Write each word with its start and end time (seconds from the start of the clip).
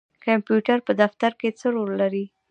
کمپیوټر 0.25 0.77
په 0.87 0.93
دفتر 1.01 1.31
کې 1.39 1.49
څه 1.59 1.67
رول 1.75 1.89
لري؟ 2.01 2.25